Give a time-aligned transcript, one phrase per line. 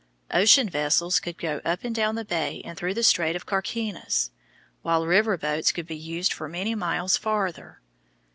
[0.31, 4.31] Ocean vessels could go up the bay and through the Strait of Carquinez,
[4.81, 7.81] while river boats could be used for many miles farther.